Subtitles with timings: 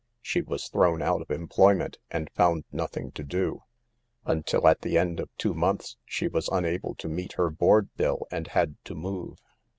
[0.23, 3.61] She was thrown out of employment, and found nothing to do,
[4.25, 8.25] until at the end oi two months she was unable to meet her board bill,
[8.31, 9.37] and had to move.